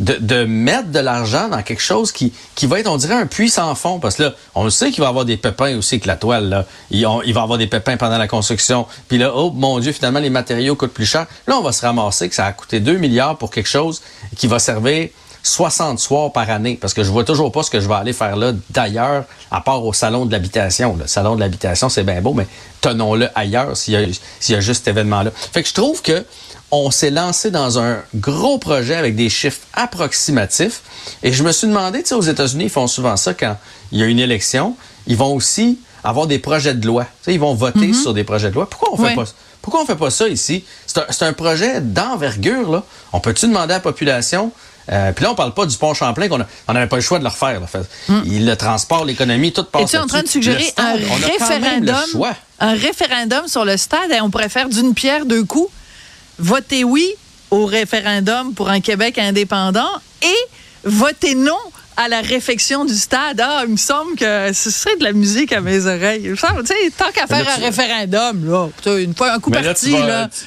de, 0.00 0.44
mettre 0.44 0.90
de 0.90 0.98
l'argent 0.98 1.48
dans 1.48 1.62
quelque 1.62 1.82
chose 1.82 2.10
qui, 2.10 2.32
qui 2.54 2.66
va 2.66 2.80
être, 2.80 2.88
on 2.90 2.96
dirait, 2.96 3.14
un 3.14 3.26
puits 3.26 3.50
sans 3.50 3.74
fond. 3.74 3.98
Parce 3.98 4.16
que 4.16 4.24
là, 4.24 4.34
on 4.54 4.64
le 4.64 4.70
sait 4.70 4.90
qu'il 4.90 5.00
va 5.00 5.06
y 5.06 5.08
avoir 5.08 5.24
des 5.24 5.36
pépins 5.36 5.76
aussi 5.76 5.96
avec 5.96 6.06
la 6.06 6.16
toile. 6.16 6.48
Là. 6.48 6.64
Il, 6.90 7.04
va 7.04 7.20
y 7.24 7.30
avoir 7.30 7.58
des 7.58 7.66
pépins 7.66 7.96
pendant 7.96 8.18
la 8.18 8.28
construction. 8.28 8.86
Puis 9.08 9.18
là, 9.18 9.32
oh 9.34 9.50
mon 9.54 9.78
Dieu, 9.78 9.92
finalement, 9.92 10.20
les 10.20 10.30
matériaux 10.30 10.74
coûtent 10.74 10.94
plus 10.94 11.06
cher. 11.06 11.26
Là, 11.46 11.56
on 11.58 11.62
va 11.62 11.72
se 11.72 11.84
ramasser 11.84 12.28
que 12.28 12.34
ça 12.34 12.46
a 12.46 12.52
coûté 12.52 12.80
2 12.80 12.96
milliards 12.96 13.36
pour 13.36 13.50
quelque 13.50 13.68
chose 13.68 14.00
qui 14.36 14.46
va 14.46 14.58
servir 14.58 15.10
60 15.42 15.98
soirs 15.98 16.32
par 16.32 16.50
année, 16.50 16.76
parce 16.78 16.92
que 16.92 17.02
je 17.02 17.10
vois 17.10 17.24
toujours 17.24 17.50
pas 17.50 17.62
ce 17.62 17.70
que 17.70 17.80
je 17.80 17.88
vais 17.88 17.94
aller 17.94 18.12
faire 18.12 18.36
là 18.36 18.52
d'ailleurs, 18.68 19.24
à 19.50 19.62
part 19.62 19.84
au 19.84 19.92
salon 19.94 20.26
de 20.26 20.32
l'habitation. 20.32 20.96
Le 20.96 21.06
salon 21.06 21.34
de 21.34 21.40
l'habitation, 21.40 21.88
c'est 21.88 22.04
bien 22.04 22.20
beau, 22.20 22.34
mais 22.34 22.46
tenons-le 22.82 23.28
ailleurs 23.34 23.74
s'il 23.74 23.94
y, 23.94 24.52
y 24.52 24.54
a 24.54 24.60
juste 24.60 24.84
cet 24.84 24.88
événement-là. 24.88 25.30
Fait 25.34 25.62
que 25.62 25.68
je 25.68 25.74
trouve 25.74 26.02
que 26.02 26.24
on 26.70 26.90
s'est 26.90 27.10
lancé 27.10 27.50
dans 27.50 27.78
un 27.78 27.98
gros 28.14 28.58
projet 28.58 28.94
avec 28.94 29.16
des 29.16 29.28
chiffres 29.28 29.60
approximatifs. 29.74 30.82
Et 31.22 31.32
je 31.32 31.42
me 31.42 31.52
suis 31.52 31.66
demandé, 31.66 32.02
tu 32.02 32.10
sais, 32.10 32.14
aux 32.14 32.20
États-Unis, 32.20 32.64
ils 32.64 32.70
font 32.70 32.86
souvent 32.86 33.16
ça 33.16 33.34
quand 33.34 33.56
il 33.92 33.98
y 33.98 34.02
a 34.02 34.06
une 34.06 34.20
élection. 34.20 34.76
Ils 35.06 35.16
vont 35.16 35.34
aussi 35.34 35.78
avoir 36.04 36.26
des 36.26 36.38
projets 36.38 36.74
de 36.74 36.86
loi. 36.86 37.04
Tu 37.04 37.10
sais, 37.22 37.34
ils 37.34 37.40
vont 37.40 37.54
voter 37.54 37.88
mhm. 37.88 37.94
sur 37.94 38.14
des 38.14 38.24
projets 38.24 38.50
de 38.50 38.54
loi. 38.54 38.68
Pourquoi 38.68 38.92
on 38.92 38.96
fait 38.96 39.14
pas 39.14 39.24
Pourquoi 39.62 39.82
on 39.82 39.86
fait 39.86 39.96
pas 39.96 40.10
ça 40.10 40.28
ici? 40.28 40.64
C'est 40.86 41.22
un, 41.22 41.28
un, 41.28 41.32
projet 41.32 41.80
d'envergure, 41.80 42.70
là. 42.70 42.84
On 43.12 43.20
peut-tu 43.20 43.46
demander 43.46 43.74
à 43.74 43.76
la 43.76 43.80
population? 43.80 44.52
Euh, 44.90 45.12
puis 45.12 45.24
là, 45.24 45.32
on 45.32 45.34
parle 45.34 45.54
pas 45.54 45.66
du 45.66 45.76
pont 45.76 45.94
Champlain, 45.94 46.28
qu'on 46.28 46.38
n'avait 46.72 46.86
pas 46.88 46.96
le 46.96 47.02
choix 47.02 47.18
de 47.18 47.24
le 47.24 47.30
refaire. 47.30 47.60
Fait. 47.68 47.80
Hmm. 48.08 48.22
Il, 48.24 48.46
le 48.46 48.56
transport, 48.56 49.04
l'économie, 49.04 49.52
tout 49.52 49.64
passe. 49.64 49.82
Es-tu 49.82 49.98
en 49.98 50.06
train 50.06 50.22
de 50.22 50.28
suggérer 50.28 50.72
un 50.76 50.94
référendum, 50.94 52.34
un 52.58 52.74
référendum 52.74 53.46
sur 53.46 53.64
le 53.64 53.76
stade? 53.76 54.10
on 54.22 54.30
pourrait 54.30 54.48
faire 54.48 54.68
d'une 54.68 54.94
pierre 54.94 55.26
deux 55.26 55.44
coups. 55.44 55.70
Votez 56.40 56.84
oui 56.84 57.14
au 57.50 57.66
référendum 57.66 58.54
pour 58.54 58.68
un 58.70 58.80
Québec 58.80 59.18
indépendant 59.18 59.90
et 60.22 60.36
votez 60.84 61.34
non 61.34 61.58
à 61.96 62.08
la 62.08 62.20
réfection 62.20 62.84
du 62.84 62.94
stade. 62.94 63.40
Ah, 63.40 63.62
il 63.66 63.72
me 63.72 63.76
semble 63.76 64.16
que 64.16 64.52
ce 64.52 64.70
serait 64.70 64.96
de 64.96 65.04
la 65.04 65.12
musique 65.12 65.52
à 65.52 65.60
mes 65.60 65.84
oreilles. 65.86 66.32
tant 66.96 67.10
qu'à 67.12 67.26
faire 67.26 67.46
un 67.46 67.60
référendum, 67.60 68.50
là, 68.50 68.98
une 68.98 69.14
fois 69.14 69.32
un 69.32 69.38
coup 69.38 69.50
parti, 69.50 69.92
là 69.92 70.28
tu 70.28 70.44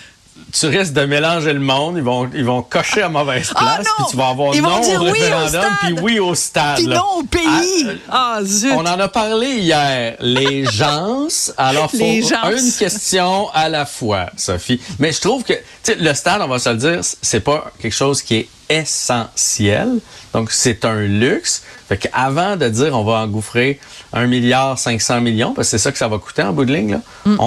risques 0.61 0.93
de 0.93 1.05
mélanger 1.05 1.53
le 1.53 1.59
monde. 1.59 1.97
Ils 1.97 2.03
vont, 2.03 2.29
ils 2.33 2.45
vont 2.45 2.61
cocher 2.61 3.01
à 3.01 3.09
mauvaise 3.09 3.51
ah, 3.55 3.75
place. 3.75 3.87
puis 3.97 4.05
tu 4.11 4.17
vas 4.17 4.29
avoir 4.29 4.55
non 4.55 4.81
au 4.81 5.03
référendum, 5.03 5.65
puis 5.81 5.95
oui 6.01 6.19
au 6.19 6.35
stade. 6.35 6.77
Puis 6.77 6.87
non 6.87 7.03
au 7.17 7.23
pays. 7.23 7.99
Ah, 8.09 8.35
ah, 8.37 8.43
zut. 8.43 8.71
On 8.73 8.81
en 8.81 8.99
a 8.99 9.07
parlé 9.07 9.47
hier. 9.47 10.15
Les 10.19 10.65
gens. 10.71 11.27
Alors, 11.57 11.89
faut 11.89 11.97
une 11.97 12.71
question 12.77 13.49
à 13.53 13.69
la 13.69 13.85
fois, 13.85 14.27
Sophie. 14.37 14.79
Mais 14.99 15.11
je 15.11 15.21
trouve 15.21 15.43
que 15.43 15.53
le 15.99 16.13
stade, 16.13 16.41
on 16.41 16.47
va 16.47 16.59
se 16.59 16.69
le 16.69 16.77
dire, 16.77 16.99
c'est 17.21 17.39
pas 17.39 17.71
quelque 17.79 17.93
chose 17.95 18.21
qui 18.21 18.35
est 18.35 18.49
essentiel. 18.69 19.99
Donc, 20.33 20.51
c'est 20.51 20.85
un 20.85 21.01
luxe. 21.01 21.63
Fait 21.93 22.09
qu'avant 22.09 22.55
de 22.55 22.67
dire 22.69 22.97
on 22.97 23.03
va 23.03 23.19
engouffrer 23.19 23.79
un 24.13 24.25
milliard 24.25 24.79
500 24.79 25.21
millions, 25.21 25.53
parce 25.53 25.67
que 25.67 25.77
c'est 25.77 25.77
ça 25.77 25.91
que 25.91 25.97
ça 25.99 26.07
va 26.07 26.17
coûter 26.17 26.41
en 26.41 26.51
bout 26.51 26.65
de 26.65 26.73
ligne, 26.73 26.93
là, 26.93 27.01
mm. 27.25 27.37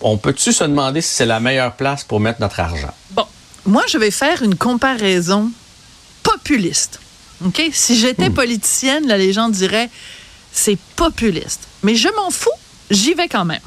on, 0.00 0.16
peut-tu 0.16 0.52
se 0.52 0.64
demander 0.64 1.00
si 1.00 1.14
c'est 1.14 1.26
la 1.26 1.38
meilleure 1.38 1.76
place 1.76 2.02
pour 2.02 2.18
mettre 2.18 2.40
notre 2.40 2.58
argent? 2.58 2.92
Bon, 3.12 3.24
moi, 3.64 3.84
je 3.86 3.96
vais 3.96 4.10
faire 4.10 4.42
une 4.42 4.56
comparaison 4.56 5.48
populiste. 6.24 6.98
OK? 7.46 7.62
Si 7.72 7.96
j'étais 7.96 8.30
mm. 8.30 8.34
politicienne, 8.34 9.06
là, 9.06 9.16
les 9.16 9.32
gens 9.32 9.48
diraient 9.48 9.90
c'est 10.50 10.78
populiste. 10.96 11.68
Mais 11.84 11.94
je 11.94 12.08
m'en 12.16 12.32
fous, 12.32 12.50
j'y 12.90 13.14
vais 13.14 13.28
quand 13.28 13.44
même. 13.44 13.60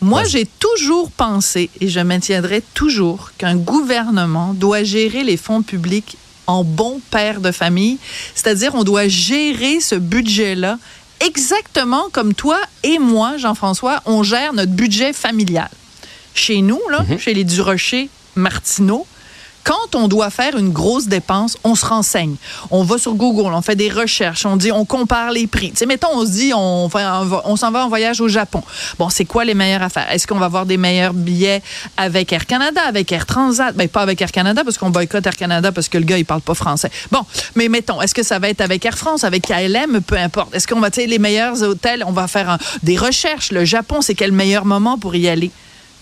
Moi, 0.00 0.22
j'ai 0.22 0.46
toujours 0.46 1.10
pensé, 1.10 1.68
et 1.80 1.88
je 1.88 1.98
maintiendrai 1.98 2.62
toujours, 2.74 3.32
qu'un 3.38 3.56
gouvernement 3.56 4.54
doit 4.54 4.84
gérer 4.84 5.24
les 5.24 5.36
fonds 5.36 5.62
publics 5.62 6.16
en 6.46 6.64
bon 6.64 7.00
père 7.10 7.40
de 7.40 7.50
famille, 7.50 7.98
c'est-à-dire 8.34 8.74
on 8.74 8.84
doit 8.84 9.08
gérer 9.08 9.80
ce 9.80 9.94
budget-là 9.94 10.78
exactement 11.20 12.08
comme 12.12 12.34
toi 12.34 12.58
et 12.82 12.98
moi, 12.98 13.36
Jean-François, 13.36 14.02
on 14.06 14.22
gère 14.22 14.52
notre 14.52 14.72
budget 14.72 15.12
familial. 15.12 15.70
Chez 16.34 16.60
nous, 16.60 16.80
là, 16.90 17.04
mhm. 17.08 17.18
chez 17.18 17.34
les 17.34 17.44
Durocher, 17.44 18.10
Martineau, 18.34 19.06
quand 19.66 19.96
on 19.96 20.06
doit 20.06 20.30
faire 20.30 20.56
une 20.56 20.70
grosse 20.70 21.08
dépense, 21.08 21.58
on 21.64 21.74
se 21.74 21.84
renseigne. 21.84 22.36
On 22.70 22.84
va 22.84 22.98
sur 22.98 23.14
Google, 23.14 23.52
on 23.52 23.62
fait 23.62 23.74
des 23.74 23.90
recherches, 23.90 24.46
on 24.46 24.56
dit, 24.56 24.70
on 24.70 24.84
compare 24.84 25.32
les 25.32 25.48
prix. 25.48 25.72
Tu 25.72 25.78
sais, 25.78 25.86
mettons, 25.86 26.10
on 26.14 26.24
se 26.24 26.30
dit, 26.30 26.52
on, 26.54 26.88
s'en 26.88 27.72
va 27.72 27.84
en 27.84 27.88
voyage 27.88 28.20
au 28.20 28.28
Japon. 28.28 28.62
Bon, 28.96 29.08
c'est 29.10 29.24
quoi 29.24 29.44
les 29.44 29.54
meilleures 29.54 29.82
affaires? 29.82 30.06
Est-ce 30.12 30.28
qu'on 30.28 30.38
va 30.38 30.46
avoir 30.46 30.66
des 30.66 30.76
meilleurs 30.76 31.12
billets 31.12 31.62
avec 31.96 32.32
Air 32.32 32.46
Canada, 32.46 32.80
avec 32.86 33.10
Air 33.10 33.26
Transat? 33.26 33.74
Ben, 33.74 33.88
pas 33.88 34.02
avec 34.02 34.22
Air 34.22 34.30
Canada 34.30 34.62
parce 34.62 34.78
qu'on 34.78 34.90
boycotte 34.90 35.26
Air 35.26 35.36
Canada 35.36 35.72
parce 35.72 35.88
que 35.88 35.98
le 35.98 36.04
gars, 36.04 36.18
il 36.18 36.24
parle 36.24 36.42
pas 36.42 36.54
français. 36.54 36.90
Bon, 37.10 37.22
mais 37.56 37.68
mettons, 37.68 38.00
est-ce 38.00 38.14
que 38.14 38.22
ça 38.22 38.38
va 38.38 38.48
être 38.48 38.60
avec 38.60 38.84
Air 38.86 38.96
France, 38.96 39.24
avec 39.24 39.48
KLM? 39.48 40.00
Peu 40.00 40.16
importe. 40.16 40.54
Est-ce 40.54 40.68
qu'on 40.68 40.78
va, 40.78 40.92
tu 40.92 41.00
sais, 41.00 41.08
les 41.08 41.18
meilleurs 41.18 41.64
hôtels? 41.64 42.04
On 42.06 42.12
va 42.12 42.28
faire 42.28 42.56
des 42.84 42.96
recherches. 42.96 43.50
Le 43.50 43.64
Japon, 43.64 44.00
c'est 44.00 44.14
quel 44.14 44.30
meilleur 44.30 44.64
moment 44.64 44.96
pour 44.96 45.16
y 45.16 45.28
aller? 45.28 45.50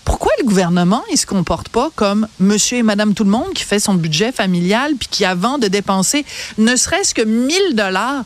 Pourquoi 0.05 0.31
le 0.39 0.45
gouvernement 0.45 1.03
ne 1.11 1.17
se 1.17 1.25
comporte 1.25 1.69
pas 1.69 1.89
comme 1.95 2.27
monsieur 2.39 2.77
et 2.77 2.83
madame 2.83 3.13
tout 3.13 3.23
le 3.23 3.31
monde 3.31 3.53
qui 3.53 3.63
fait 3.63 3.79
son 3.79 3.95
budget 3.95 4.31
familial 4.31 4.93
puis 4.95 5.09
qui 5.09 5.25
avant 5.25 5.57
de 5.57 5.67
dépenser 5.67 6.25
ne 6.57 6.75
serait-ce 6.75 7.13
que 7.13 7.23
1000 7.23 7.75
dollars 7.75 8.23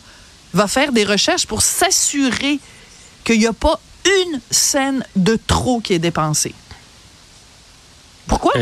va 0.54 0.68
faire 0.68 0.92
des 0.92 1.06
recherches 1.06 1.48
pour 1.48 1.62
s'assurer 1.62 2.60
qu'il 3.24 3.40
n'y 3.40 3.48
a 3.48 3.54
pas 3.54 3.80
une 4.06 4.42
scène 4.52 5.06
de 5.16 5.38
trop 5.48 5.80
qui 5.80 5.94
est 5.94 6.00
dépensée? 6.00 6.54
Pourquoi? 8.28 8.54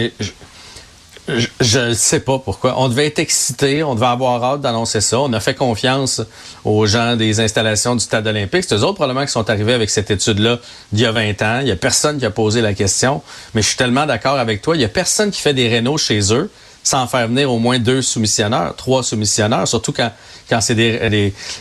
Ne 1.28 1.94
sais 1.94 2.20
pas 2.20 2.40
pourquoi. 2.40 2.76
On 2.78 2.90
devait 2.90 3.08
être 3.08 3.20
excité, 3.20 3.84
on 3.84 3.96
devait 3.96 4.06
avoir 4.06 4.44
hâte 4.44 4.62
d'annoncer 4.62 5.02
ça. 5.02 5.20
On 5.20 5.32
a 5.34 5.40
fait 5.40 5.54
confiance 5.54 6.22
aux 6.64 6.86
gens 6.86 7.16
des 7.16 7.40
installations 7.40 7.96
du 7.96 8.02
Stade 8.04 8.28
olympique. 8.28 8.64
C'est 8.68 8.76
eux 8.76 8.84
autres 8.84 8.96
probablement 8.96 9.26
qui 9.26 9.32
sont 9.32 9.50
arrivés 9.50 9.74
avec 9.74 9.90
cette 9.90 10.12
étude-là 10.12 10.60
d'il 10.92 11.04
y 11.04 11.06
a 11.06 11.12
20 11.12 11.42
ans. 11.42 11.60
Il 11.60 11.66
n'y 11.66 11.72
a 11.72 11.76
personne 11.76 12.18
qui 12.18 12.26
a 12.26 12.32
posé 12.32 12.62
la 12.62 12.74
question. 12.74 13.22
Mais 13.54 13.62
je 13.62 13.68
suis 13.68 13.78
tellement 13.78 14.06
d'accord 14.06 14.38
avec 14.38 14.62
toi. 14.62 14.76
Il 14.76 14.80
n'y 14.80 14.86
a 14.86 14.90
personne 14.90 15.32
qui 15.32 15.42
fait 15.42 15.54
des 15.54 15.68
rénaux 15.68 15.98
chez 15.98 16.34
eux 16.34 16.50
sans 16.84 17.06
faire 17.06 17.28
venir 17.28 17.52
au 17.52 17.60
moins 17.60 17.80
deux 17.80 18.02
soumissionneurs, 18.02 18.74
trois 18.78 19.04
soumissionneurs, 19.04 19.68
surtout 19.68 19.92
quand, 19.92 20.10
quand 20.50 20.62
c'est 20.62 20.76
des, 20.76 21.10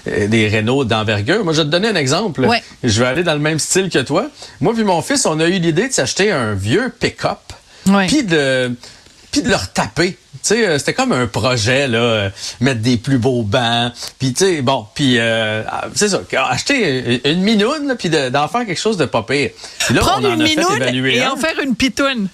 des, 0.06 0.28
des 0.28 0.46
rénaux 0.46 0.84
d'envergure. 0.84 1.42
Moi, 1.42 1.52
je 1.52 1.58
vais 1.58 1.64
te 1.64 1.70
donner 1.70 1.88
un 1.88 1.96
exemple. 1.96 2.46
Je 2.84 3.00
vais 3.00 3.08
aller 3.08 3.24
dans 3.24 3.32
le 3.34 3.40
même 3.40 3.58
style 3.58 3.90
que 3.90 3.98
toi. 3.98 4.26
Moi 4.60 4.72
puis 4.72 4.84
mon 4.84 5.02
fils, 5.02 5.26
on 5.26 5.40
a 5.40 5.48
eu 5.48 5.58
l'idée 5.58 5.88
de 5.88 5.92
s'acheter 5.92 6.30
un 6.30 6.54
vieux 6.54 6.92
pick-up. 7.00 7.38
Puis 8.06 8.22
de 8.22 8.72
de 9.42 9.50
leur 9.50 9.72
taper. 9.72 10.12
Tu 10.12 10.38
sais, 10.42 10.66
euh, 10.66 10.78
c'était 10.78 10.94
comme 10.94 11.12
un 11.12 11.26
projet 11.26 11.88
là, 11.88 11.98
euh, 11.98 12.30
mettre 12.60 12.80
des 12.80 12.96
plus 12.96 13.18
beaux 13.18 13.42
bancs, 13.42 13.92
puis 14.18 14.32
tu 14.32 14.44
sais, 14.44 14.62
bon, 14.62 14.86
puis 14.94 15.18
euh, 15.18 15.62
c'est 15.94 16.10
ça, 16.10 16.20
acheter 16.48 17.20
une 17.28 17.42
minoune 17.42 17.96
puis 17.98 18.10
d'en 18.10 18.48
faire 18.48 18.66
quelque 18.66 18.80
chose 18.80 18.96
de 18.96 19.06
pas 19.06 19.22
pire. 19.22 19.50
là, 19.90 20.00
Prendre 20.00 20.28
une 20.28 20.42
minoune 20.42 20.82
et 20.82 21.26
en 21.26 21.36
faire 21.36 21.58
une 21.62 21.74
pitoune. 21.74 22.28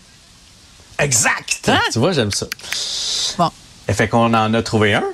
Exact. 0.99 1.69
Hein? 1.69 1.81
Tu 1.93 1.99
vois, 1.99 2.13
j'aime 2.13 2.33
ça. 2.33 2.47
Bon. 3.39 3.51
Et 3.89 3.93
fait 3.93 4.09
qu'on 4.09 4.35
en 4.35 4.55
a 4.55 4.63
trouvé 4.63 4.95
un, 4.95 5.05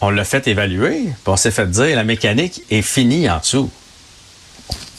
on 0.00 0.10
l'a 0.10 0.24
fait 0.24 0.46
évaluer, 0.46 1.02
puis 1.04 1.12
on 1.26 1.36
s'est 1.36 1.50
fait 1.50 1.68
dire 1.68 1.96
la 1.96 2.04
mécanique 2.04 2.62
est 2.70 2.82
finie 2.82 3.28
en 3.28 3.38
dessous 3.38 3.70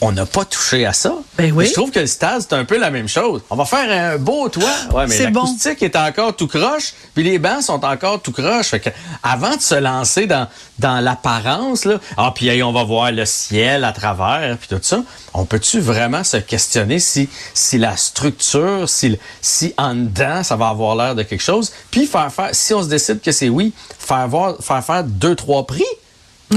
on 0.00 0.12
n'a 0.12 0.24
pas 0.26 0.44
touché 0.44 0.86
à 0.86 0.92
ça. 0.92 1.14
Ben 1.36 1.52
oui. 1.52 1.66
Je 1.66 1.72
trouve 1.72 1.90
que 1.90 2.00
le 2.00 2.06
stade, 2.06 2.40
c'est 2.40 2.54
un 2.54 2.64
peu 2.64 2.78
la 2.78 2.90
même 2.90 3.08
chose. 3.08 3.42
On 3.50 3.56
va 3.56 3.64
faire 3.64 3.90
un 3.90 4.16
beau 4.16 4.48
toit. 4.48 4.64
Ouais, 4.92 5.06
mais 5.06 5.18
l'acoustique 5.18 5.82
est 5.82 5.96
encore 5.96 6.34
tout 6.34 6.46
croche, 6.46 6.94
puis 7.14 7.22
les 7.22 7.38
bancs 7.38 7.62
sont 7.62 7.84
encore 7.84 8.20
tout 8.22 8.32
croche. 8.32 8.68
Fait 8.68 8.80
que 8.80 8.90
avant 9.22 9.54
de 9.56 9.60
se 9.60 9.74
lancer 9.74 10.26
dans, 10.26 10.48
dans 10.78 11.00
l'apparence, 11.00 11.84
là, 11.84 12.00
ah, 12.16 12.32
puis 12.34 12.62
on 12.62 12.72
va 12.72 12.84
voir 12.84 13.12
le 13.12 13.26
ciel 13.26 13.84
à 13.84 13.92
travers, 13.92 14.56
puis 14.58 14.68
tout 14.68 14.82
ça, 14.82 15.02
on 15.34 15.44
peut-tu 15.44 15.80
vraiment 15.80 16.24
se 16.24 16.38
questionner 16.38 16.98
si, 16.98 17.28
si 17.54 17.78
la 17.78 17.96
structure, 17.96 18.88
si, 18.88 19.18
si 19.42 19.74
en 19.76 19.94
dedans, 19.94 20.42
ça 20.42 20.56
va 20.56 20.68
avoir 20.68 20.96
l'air 20.96 21.14
de 21.14 21.22
quelque 21.22 21.42
chose, 21.42 21.72
puis 21.90 22.06
faire 22.06 22.32
faire, 22.32 22.50
si 22.52 22.72
on 22.74 22.82
se 22.82 22.88
décide 22.88 23.20
que 23.20 23.32
c'est 23.32 23.48
oui, 23.48 23.72
faire, 23.98 24.28
voir, 24.28 24.56
faire 24.60 24.84
faire 24.84 25.04
deux, 25.04 25.34
trois 25.34 25.66
prix. 25.66 25.84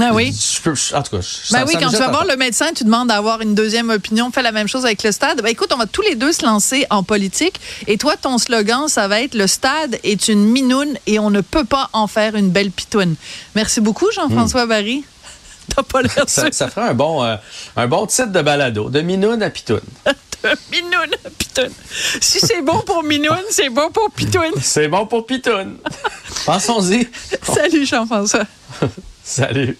Ah 0.00 0.10
oui. 0.12 0.34
en 0.92 1.02
tout 1.02 1.16
cas, 1.16 1.22
ben 1.52 1.64
oui, 1.68 1.74
quand 1.78 1.88
tu 1.88 1.96
vas 1.96 2.08
voir 2.08 2.24
le 2.24 2.36
médecin, 2.36 2.72
tu 2.74 2.82
demandes 2.82 3.08
d'avoir 3.08 3.40
une 3.42 3.54
deuxième 3.54 3.90
opinion. 3.90 4.30
Fais 4.32 4.42
la 4.42 4.50
même 4.50 4.66
chose 4.66 4.84
avec 4.84 5.04
le 5.04 5.12
stade. 5.12 5.40
Ben 5.40 5.48
écoute, 5.48 5.70
on 5.72 5.76
va 5.76 5.86
tous 5.86 6.02
les 6.02 6.16
deux 6.16 6.32
se 6.32 6.44
lancer 6.44 6.84
en 6.90 7.04
politique. 7.04 7.60
Et 7.86 7.96
toi, 7.96 8.16
ton 8.16 8.38
slogan, 8.38 8.88
ça 8.88 9.06
va 9.06 9.20
être 9.20 9.34
le 9.34 9.46
stade 9.46 9.98
est 10.02 10.26
une 10.26 10.44
minoune 10.44 10.94
et 11.06 11.20
on 11.20 11.30
ne 11.30 11.40
peut 11.40 11.64
pas 11.64 11.90
en 11.92 12.08
faire 12.08 12.34
une 12.34 12.50
belle 12.50 12.72
pitoune. 12.72 13.14
Merci 13.54 13.80
beaucoup, 13.80 14.10
Jean-François 14.12 14.66
hmm. 14.66 14.68
Barry. 14.68 15.04
T'as 15.74 15.82
pas 15.82 16.02
l'air 16.02 16.24
ça, 16.26 16.50
ça 16.50 16.68
ferait 16.68 16.88
un 16.88 16.94
bon, 16.94 17.24
euh, 17.24 17.36
un 17.76 17.86
bon 17.86 18.06
titre 18.06 18.32
de 18.32 18.42
balado, 18.42 18.90
de 18.90 19.00
minoune 19.00 19.42
à 19.42 19.50
pitoune. 19.50 19.80
à 20.44 21.30
pitoune. 21.38 21.70
Si 22.20 22.40
c'est 22.40 22.62
bon 22.62 22.80
pour 22.80 23.02
minoune, 23.04 23.44
c'est 23.50 23.70
bon 23.70 23.90
pour 23.90 24.10
pitoune. 24.10 24.52
c'est 24.60 24.88
bon 24.88 25.06
pour 25.06 25.24
pitoune. 25.24 25.78
Pensons-y. 26.46 27.08
Salut, 27.42 27.86
Jean-François. 27.86 28.44
Salut. 29.22 29.78